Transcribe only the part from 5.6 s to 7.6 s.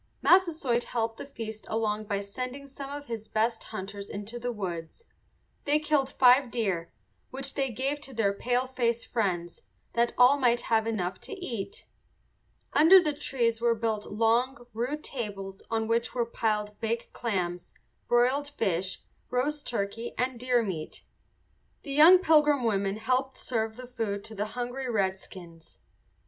They killed five deer, which